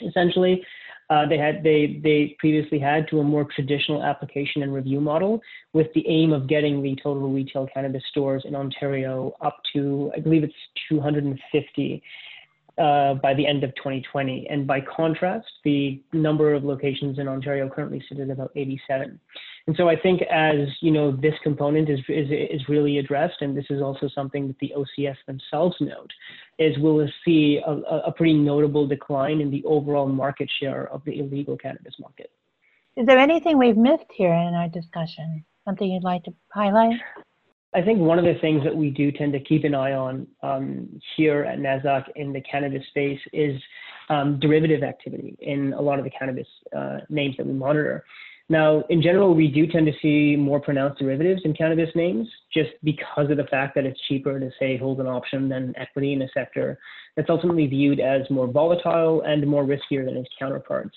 essentially. 0.00 0.64
Uh, 1.08 1.26
they 1.28 1.38
had 1.38 1.62
they 1.62 2.00
they 2.02 2.34
previously 2.38 2.78
had 2.78 3.06
to 3.08 3.20
a 3.20 3.22
more 3.22 3.44
traditional 3.54 4.02
application 4.02 4.62
and 4.62 4.74
review 4.74 5.00
model 5.00 5.40
with 5.72 5.86
the 5.94 6.04
aim 6.08 6.32
of 6.32 6.48
getting 6.48 6.82
the 6.82 6.96
total 6.96 7.28
retail 7.28 7.68
cannabis 7.72 8.02
stores 8.10 8.42
in 8.44 8.56
Ontario 8.56 9.32
up 9.40 9.58
to 9.72 10.10
I 10.16 10.20
believe 10.20 10.42
it's 10.42 10.54
250 10.88 12.02
uh, 12.78 13.14
by 13.14 13.34
the 13.34 13.46
end 13.46 13.64
of 13.64 13.74
2020. 13.76 14.46
And 14.50 14.66
by 14.66 14.80
contrast, 14.80 15.46
the 15.64 16.02
number 16.12 16.52
of 16.52 16.64
locations 16.64 17.18
in 17.18 17.28
Ontario 17.28 17.68
currently 17.68 18.02
sit 18.08 18.20
at 18.20 18.30
about 18.30 18.50
87. 18.54 19.18
And 19.66 19.74
so 19.76 19.88
I 19.88 19.96
think 19.96 20.22
as 20.22 20.68
you 20.80 20.92
know, 20.92 21.10
this 21.10 21.34
component 21.42 21.88
is, 21.90 21.98
is, 22.08 22.28
is 22.30 22.68
really 22.68 22.98
addressed, 22.98 23.40
and 23.40 23.56
this 23.56 23.64
is 23.68 23.82
also 23.82 24.08
something 24.14 24.46
that 24.46 24.58
the 24.60 24.72
OCS 24.76 25.16
themselves 25.26 25.74
note, 25.80 26.12
is 26.58 26.76
we'll 26.78 27.08
see 27.24 27.60
a, 27.66 27.72
a 27.72 28.12
pretty 28.12 28.34
notable 28.34 28.86
decline 28.86 29.40
in 29.40 29.50
the 29.50 29.64
overall 29.64 30.06
market 30.06 30.48
share 30.60 30.88
of 30.92 31.02
the 31.04 31.18
illegal 31.18 31.56
cannabis 31.56 31.94
market. 31.98 32.30
Is 32.96 33.06
there 33.06 33.18
anything 33.18 33.58
we've 33.58 33.76
missed 33.76 34.10
here 34.14 34.32
in 34.32 34.54
our 34.54 34.68
discussion? 34.68 35.44
Something 35.64 35.90
you'd 35.90 36.04
like 36.04 36.22
to 36.24 36.34
highlight? 36.50 36.98
I 37.74 37.82
think 37.82 37.98
one 37.98 38.18
of 38.18 38.24
the 38.24 38.40
things 38.40 38.62
that 38.64 38.74
we 38.74 38.90
do 38.90 39.12
tend 39.12 39.32
to 39.34 39.40
keep 39.40 39.64
an 39.64 39.74
eye 39.74 39.92
on 39.92 40.26
um, 40.42 41.00
here 41.16 41.42
at 41.44 41.58
NASDAQ 41.58 42.04
in 42.14 42.32
the 42.32 42.40
cannabis 42.40 42.86
space 42.88 43.20
is 43.32 43.60
um, 44.08 44.38
derivative 44.38 44.82
activity 44.82 45.36
in 45.40 45.74
a 45.74 45.80
lot 45.82 45.98
of 45.98 46.04
the 46.04 46.10
cannabis 46.10 46.46
uh, 46.74 47.00
names 47.10 47.36
that 47.36 47.46
we 47.46 47.52
monitor. 47.52 48.04
Now, 48.48 48.84
in 48.90 49.02
general, 49.02 49.34
we 49.34 49.48
do 49.48 49.66
tend 49.66 49.86
to 49.86 49.92
see 50.00 50.36
more 50.36 50.60
pronounced 50.60 51.00
derivatives 51.00 51.42
in 51.44 51.52
cannabis 51.52 51.90
names 51.96 52.28
just 52.54 52.70
because 52.84 53.28
of 53.28 53.38
the 53.38 53.44
fact 53.50 53.74
that 53.74 53.84
it's 53.84 54.00
cheaper 54.06 54.38
to, 54.38 54.50
say, 54.60 54.76
hold 54.76 55.00
an 55.00 55.08
option 55.08 55.48
than 55.48 55.74
equity 55.76 56.12
in 56.12 56.22
a 56.22 56.28
sector 56.32 56.78
that's 57.16 57.28
ultimately 57.28 57.66
viewed 57.66 57.98
as 57.98 58.22
more 58.30 58.46
volatile 58.46 59.22
and 59.22 59.44
more 59.46 59.64
riskier 59.64 60.04
than 60.04 60.16
its 60.16 60.28
counterparts. 60.38 60.94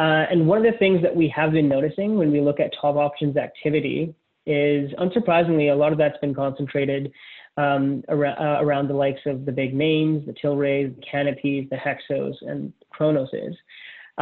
Uh, 0.00 0.26
and 0.30 0.48
one 0.48 0.58
of 0.58 0.64
the 0.64 0.76
things 0.78 1.00
that 1.02 1.14
we 1.14 1.28
have 1.28 1.52
been 1.52 1.68
noticing 1.68 2.16
when 2.16 2.32
we 2.32 2.40
look 2.40 2.58
at 2.58 2.72
top 2.80 2.96
options 2.96 3.36
activity 3.36 4.12
is, 4.46 4.90
unsurprisingly, 4.94 5.70
a 5.70 5.76
lot 5.76 5.92
of 5.92 5.98
that's 5.98 6.18
been 6.18 6.34
concentrated 6.34 7.12
um, 7.58 8.02
around, 8.08 8.38
uh, 8.38 8.64
around, 8.64 8.88
the 8.88 8.94
likes 8.94 9.20
of 9.26 9.44
the 9.44 9.52
big 9.52 9.74
names, 9.74 10.26
the 10.26 10.32
Tilrays, 10.32 10.96
the 10.96 11.02
Canopies, 11.08 11.68
the 11.70 11.76
Hexos, 11.76 12.34
and 12.40 12.72
Cronoses. 12.98 13.54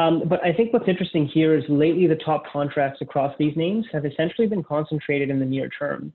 Um, 0.00 0.22
but 0.26 0.42
I 0.44 0.52
think 0.52 0.72
what's 0.72 0.88
interesting 0.88 1.26
here 1.26 1.54
is 1.56 1.64
lately 1.68 2.06
the 2.06 2.16
top 2.16 2.44
contracts 2.50 3.00
across 3.02 3.34
these 3.38 3.56
names 3.56 3.84
have 3.92 4.06
essentially 4.06 4.46
been 4.46 4.62
concentrated 4.62 5.28
in 5.30 5.38
the 5.38 5.44
near 5.44 5.68
term. 5.68 6.12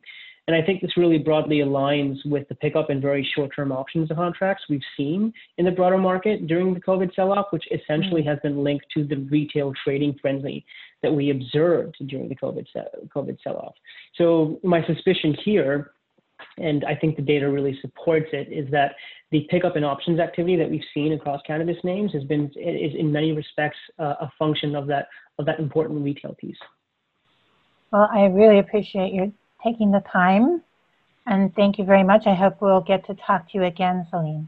And 0.48 0.56
I 0.56 0.62
think 0.62 0.82
this 0.82 0.96
really 0.96 1.18
broadly 1.18 1.58
aligns 1.58 2.18
with 2.26 2.48
the 2.50 2.56
pickup 2.56 2.92
in 2.92 3.02
very 3.02 3.28
short-term 3.36 3.72
options 3.72 4.10
contracts 4.14 4.66
we've 4.70 4.82
seen 4.96 5.34
in 5.58 5.66
the 5.66 5.72
broader 5.72 5.98
market 5.98 6.46
during 6.46 6.74
the 6.74 6.80
COVID 6.80 7.16
sell-off, 7.16 7.48
which 7.50 7.66
essentially 7.72 8.22
mm. 8.22 8.28
has 8.28 8.38
been 8.44 8.64
linked 8.64 8.86
to 8.94 9.04
the 9.04 9.18
retail 9.32 9.74
trading 9.84 10.16
frenzy 10.22 10.64
that 11.02 11.12
we 11.12 11.32
observed 11.32 11.96
during 12.08 12.30
the 12.30 12.36
COVID, 12.36 12.66
COVID 13.16 13.38
sell-off. 13.44 13.74
So 14.18 14.60
my 14.64 14.86
suspicion 14.86 15.36
here 15.44 15.92
and 16.58 16.84
I 16.86 16.96
think 16.96 17.16
the 17.16 17.22
data 17.22 17.50
really 17.50 17.78
supports 17.82 18.28
it, 18.32 18.52
is 18.52 18.70
that 18.72 18.96
the 19.36 19.46
pickup 19.50 19.76
in 19.76 19.84
options 19.84 20.18
activity 20.22 20.56
that 20.56 20.70
we've 20.70 20.90
seen 20.94 21.12
across 21.12 21.42
cannabis 21.46 21.76
names 21.84 22.14
has 22.14 22.24
been 22.24 22.46
is 22.56 22.94
in 22.98 23.12
many 23.12 23.34
respects 23.34 23.78
uh, 24.00 24.14
a 24.22 24.32
function 24.40 24.76
of 24.78 24.88
that 24.88 25.08
of 25.40 25.46
that 25.46 25.60
important 25.60 26.02
retail 26.02 26.34
piece. 26.40 26.58
Well, 27.92 28.08
I 28.14 28.26
really 28.28 28.60
appreciate 28.60 29.12
you 29.12 29.34
taking 29.62 29.92
the 29.92 30.02
time, 30.12 30.64
and 31.26 31.54
thank 31.54 31.78
you 31.78 31.84
very 31.84 32.04
much. 32.04 32.24
I 32.28 32.34
hope 32.34 32.62
we'll 32.62 32.80
get 32.80 33.06
to 33.08 33.16
talk 33.28 33.52
to 33.52 33.58
you 33.58 33.66
again, 33.66 34.08
Saleem. 34.10 34.48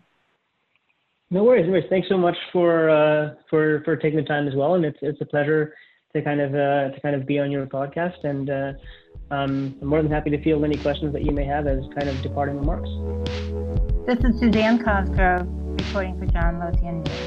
No 1.31 1.43
worries, 1.43 1.65
no 1.65 1.73
worries. 1.73 1.89
Thanks 1.89 2.07
so 2.07 2.17
much 2.17 2.37
for 2.53 2.89
uh, 2.89 3.33
for 3.49 3.81
for 3.83 3.97
taking 3.97 4.19
the 4.19 4.25
time 4.25 4.47
as 4.47 4.55
well, 4.55 4.75
and 4.75 4.85
it's 4.85 4.99
it's 5.01 5.19
a 5.19 5.25
pleasure 5.25 5.75
to 6.15 6.21
kind 6.21 6.39
of 6.39 6.55
uh, 6.55 6.95
to 6.95 6.99
kind 7.01 7.13
of 7.13 7.27
be 7.27 7.39
on 7.39 7.51
your 7.51 7.65
podcast 7.65 8.23
and. 8.23 8.49
Um, 9.29 9.75
I'm 9.81 9.87
more 9.87 10.01
than 10.01 10.11
happy 10.11 10.29
to 10.29 10.41
field 10.41 10.63
any 10.63 10.77
questions 10.77 11.11
that 11.13 11.23
you 11.23 11.31
may 11.31 11.43
have 11.43 11.67
as 11.67 11.83
kind 11.97 12.07
of 12.07 12.21
departing 12.21 12.57
remarks. 12.57 12.89
This 14.05 14.19
is 14.23 14.39
Suzanne 14.39 14.81
Cosgrove 14.81 15.47
reporting 15.49 16.17
for 16.17 16.25
John 16.27 16.59
Lothian 16.59 17.03
News. 17.03 17.26